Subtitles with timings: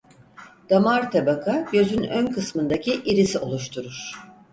[0.69, 4.13] Damar tabaka gözün ön kısmındaki irisi oluşturur.